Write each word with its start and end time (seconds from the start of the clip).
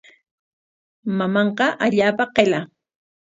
Mamanqa 1.19 1.67
allaapa 1.89 2.23
qilla. 2.35 2.59